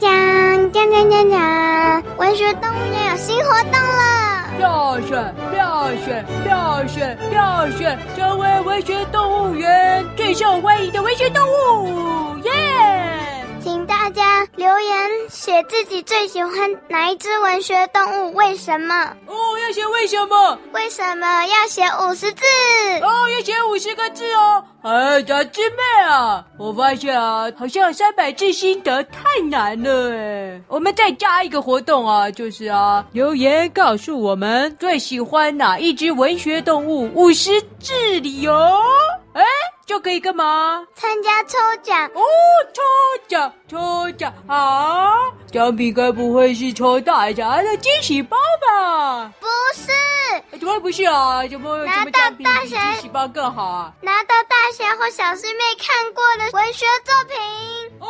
[0.00, 4.48] 讲讲讲讲讲，文学动物园有新活动了！
[4.56, 12.38] 票选票选票选票选，成为文学动物园最受欢迎的文学动物，
[15.42, 16.52] 写自己最喜欢
[16.86, 18.94] 哪一只文学动物，为什么？
[19.26, 19.34] 哦，
[19.66, 20.56] 要写为什么？
[20.72, 22.44] 为什么要写五十字？
[23.02, 24.62] 哦，要写五十个字哦。
[24.82, 29.18] 哎，小师妹啊，我发现啊，好像三百字心得太
[29.50, 30.60] 难了哎。
[30.68, 38.70] 我们再加一个活动啊，就是啊，留言告诉我们最喜欢哪一只文学动物，五十字理由，哎，
[39.84, 40.86] 就可以干嘛？
[40.94, 42.22] 参加抽奖哦，
[42.72, 42.82] 抽
[43.28, 45.12] 奖，抽奖啊！
[45.50, 48.36] 奖品该不会是抽大奖的惊喜包
[48.66, 49.32] 吧？
[49.40, 51.46] 不是，怎么会不是啊？
[51.46, 53.92] 怎么拿到大奖惊喜包更好啊？
[54.00, 57.36] 拿到大侠或小师妹看过的文学作品
[58.00, 58.06] 哦？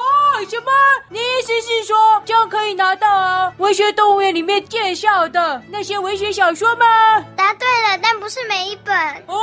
[0.48, 0.70] 什么？
[1.08, 3.52] 你意思是说这样可以拿到啊？
[3.58, 6.86] 文学动物园里面介绍的那些文学小说吗？
[7.36, 8.94] 答对了，但不是每一本
[9.26, 9.36] 哦。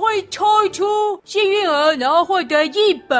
[0.00, 3.18] 会抽出幸运儿，然后获得一本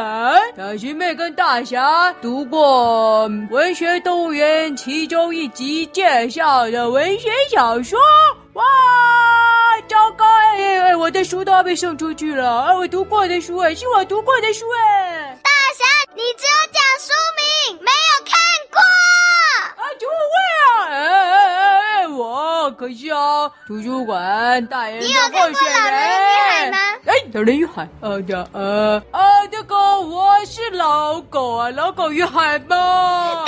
[0.57, 7.99] 小师妹跟大侠读过文学动物园其中一集介绍的文学小说。
[8.55, 8.65] 哇，
[9.89, 10.25] 糟糕！
[10.25, 12.63] 哎哎，我的书都要被送出去了。
[12.67, 15.39] 哎，我读过的书，哎，是我读过的书，哎。
[15.43, 18.39] 大侠，你只有讲书名，没有看
[18.71, 18.81] 过。
[19.77, 20.89] 啊，怎么会啊？
[20.89, 25.13] 哎哎哎哎，我可是啊，图书馆大人的候选人。
[25.13, 26.07] 你有看过老人与
[26.47, 26.79] 海吗？
[27.05, 33.45] 哎，老人与海，呃的呃啊，这个我是老狗啊，老狗与海吗？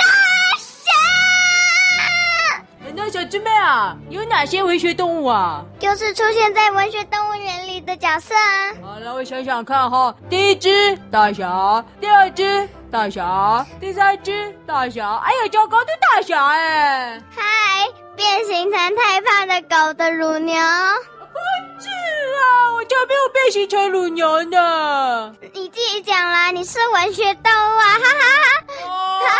[2.93, 5.65] 那小师妹啊，有哪些文学动物啊？
[5.79, 8.73] 就是出现在文学动物园里的角色啊。
[8.83, 10.13] 好，来我想想看哈。
[10.29, 15.15] 第一只大侠，第二只大侠，第三只大侠。
[15.23, 17.17] 哎呀，糟糕的大侠哎！
[17.33, 20.53] 嗨，变形成太胖的狗的乳牛。
[20.57, 21.37] 不
[21.79, 25.33] 是啊，我家没有变形成乳牛呢。
[25.53, 28.43] 你自己讲啦，你是文学动物啊，哈哈哈。
[28.83, 29.31] 哦、哈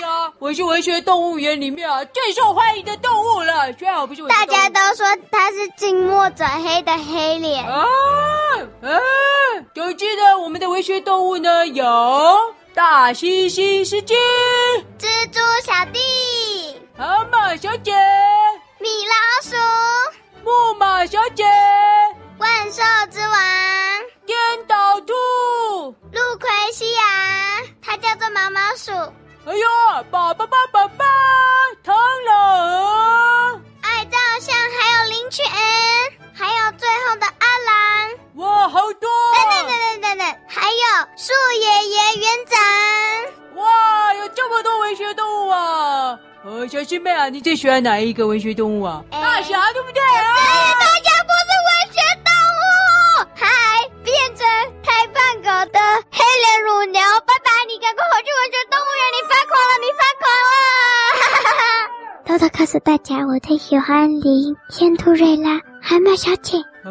[0.00, 4.26] 哈我是文学动物园里面啊最受欢迎的动物了，虽然我不是。
[4.28, 7.84] 大家都说它是近墨者黑的黑脸啊
[8.82, 8.88] 啊！
[9.74, 10.07] 总之呢，
[10.48, 11.84] 我们的文学动物呢有
[12.72, 14.14] 大猩猩司机、
[14.98, 16.00] 蜘蛛小弟、
[16.96, 17.92] 河马小姐、
[18.80, 19.54] 米老鼠、
[20.42, 21.44] 木马小姐、
[22.38, 23.30] 万兽之王、
[24.24, 25.12] 颠倒兔、
[26.12, 27.02] 陆奎西亚，
[27.82, 28.90] 它叫做毛毛鼠。
[29.44, 30.88] 哎呦，爸爸爸爸
[45.08, 46.18] 学动物啊！
[46.44, 49.02] 呃，小师妹啊，你最喜欢哪一个文学动物啊？
[49.10, 50.02] 欸、大侠，对不对？
[50.02, 50.22] 啊？
[50.78, 52.28] 大侠不是文学动
[52.60, 52.62] 物，
[53.34, 53.46] 还
[54.04, 54.46] 变成
[54.84, 55.80] 太胖狗的
[56.10, 57.00] 黑脸乳牛。
[57.26, 60.52] 拜拜，你赶快回去文学动物园，你发狂了，你发狂了！
[61.16, 61.64] 哈哈哈。
[62.26, 66.58] 偷偷告诉大家，我最喜欢林仙兔瑞拉海马小姐。
[66.84, 66.90] 啊，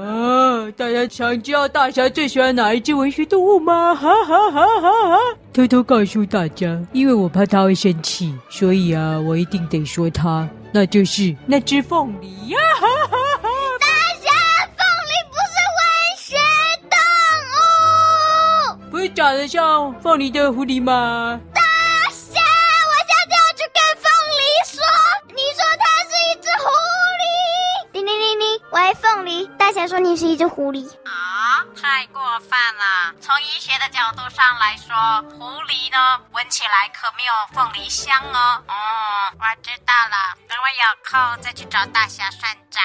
[0.76, 3.96] 大家想知道大侠最喜欢哪一只文学动物吗？
[3.96, 5.18] 哈哈哈哈哈！
[5.54, 12.58] 偷偷告诉大家，因为我怕他会生气，所以啊，我一定得说他，那就是那只凤梨呀！
[12.80, 13.50] 哈哈哈！
[13.80, 13.88] 大
[14.20, 14.30] 侠，
[14.76, 15.82] 凤梨不是文
[16.18, 16.36] 学
[16.90, 16.98] 动
[18.84, 21.40] 物，不是长得像凤梨的狐狸吗？
[29.58, 33.14] 大侠说：“你是一只狐狸啊，太过分了！
[33.20, 34.96] 从医学的角度上来说，
[35.38, 38.64] 狐狸呢，闻起来可没有凤梨香哦。
[38.68, 38.74] 嗯，
[39.40, 42.82] 我知道了，等我有空再去找大侠算账。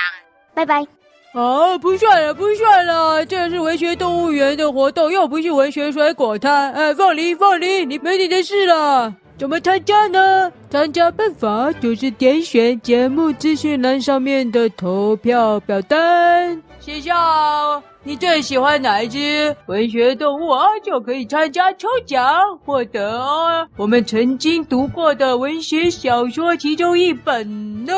[0.54, 1.01] 拜拜。
[1.32, 6.70] 啊，不算了，不算了，这是文学动物园的活动，又不是文学水果摊。
[6.72, 10.52] 哎，凤梨，凤梨，你没你的事了。”怎么参加呢？
[10.70, 22.22] 参加办法就是点选节目资讯栏上面的投票表单，写下你最喜欢哪一只文学动物啊，就可以参加抽奖，
[22.64, 27.92] 获得我们曾经读过的文学小说其中一本呢。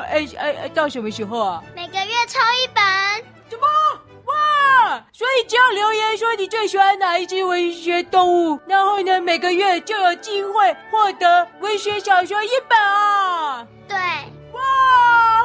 [0.00, 1.62] 哎哎哎，到什么时候啊？
[1.74, 2.82] 每个月抽一本。
[3.48, 3.66] 怎么？
[4.26, 10.52] 哇所以只要留言说你最喜欢哪一只文学动物，然后呢，每个月就有机会
[10.90, 13.66] 获得文学小说一本啊！
[13.88, 14.60] 对，哇，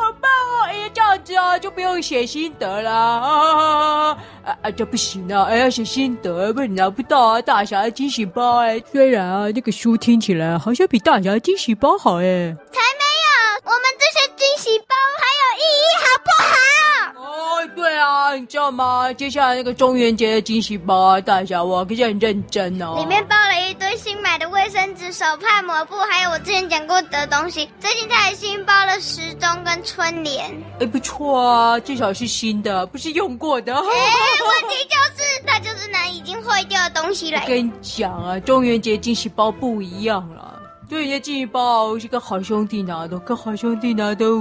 [0.04, 4.72] 好棒哦哎呀，这样子啊，就不用写心得了啊啊啊！
[4.72, 7.42] 这不行啊，哎，要写心得，不然拿不到啊！
[7.42, 14.15] 大侠的惊喜包哎，虽然啊，那个书听起来好像比大侠的惊喜包好哎，才没有，我们这些
[14.46, 17.26] 惊喜包还有意义，好不好？
[17.26, 19.12] 哦，对啊，你知道吗？
[19.14, 27.68] 接下来那个中元节的惊喜包啊，大侠我可是很认真哦，里面包了一堆新买的卫生纸、手帕、抹布，还有我之前讲过的东西。
[27.80, 30.46] 最近他还新包了时钟跟春联。
[30.80, 33.74] 哎，不错啊，至少是新的，不是用过的。
[33.76, 37.42] 哎，问题就是他就是拿已经坏掉的东西来。
[37.42, 40.55] 我跟你讲啊，中元节惊喜包不一样了。
[40.88, 44.30] 中元节惊喜包是跟好兄弟拿的，跟好兄弟拿的。
[44.30, 44.38] 呜，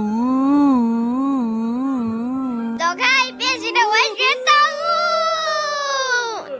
[2.77, 4.53] 走开，变形的文学动
[6.51, 6.53] 物。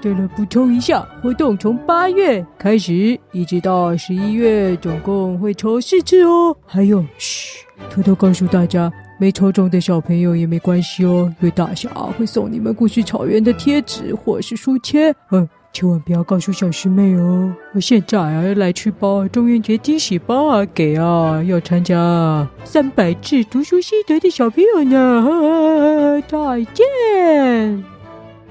[0.00, 6.56] 对了，补充一下，活动从八月开始，一直到十一月，总共会抽四次哦。
[6.66, 15.14] 还有，嘘，偷偷告诉大家，没抽中的小朋友也没关系哦，因为大侠会送你们故事草原的贴纸或是书签。
[15.30, 17.54] 嗯，千万不要告诉小师妹哦。
[17.74, 26.20] 我现在啊要来去包中元节惊喜包啊，给啊要参加三百字读书心得的小朋友呢。
[26.28, 26.36] 再
[26.74, 27.84] 见。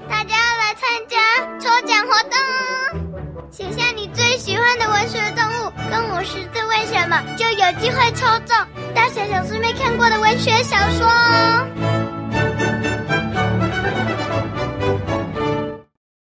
[0.08, 1.18] 大家要来参加
[1.58, 3.44] 抽奖活动哦！
[3.50, 8.56] 写下你最喜欢的文学动物，跟我十字为什么，就有机会抽中
[8.94, 11.66] 大侠小师妹看过的文学小说哦。